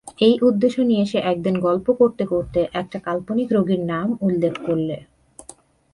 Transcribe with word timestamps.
এই 0.21 0.35
উদেশ্য 0.41 0.77
নিয়ে 0.81 1.05
সে 1.05 1.19
একদিন 1.23 1.55
গল্প 1.59 1.87
করতে 1.91 2.23
করতে 2.25 2.59
একটা 2.73 2.97
কাল্পনিক 2.99 3.47
রোগীর 3.51 3.81
নাম 3.85 4.07
উল্লেখ 4.21 4.53
করলে। 4.65 4.97